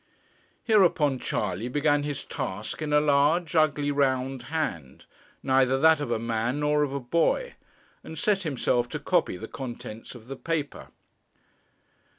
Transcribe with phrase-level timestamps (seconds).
[0.63, 5.05] Hereupon Charley began his task in a large, ugly, round hand,
[5.43, 7.53] neither that of a man nor of a boy,
[8.03, 10.87] and set himself to copy the contents of the paper.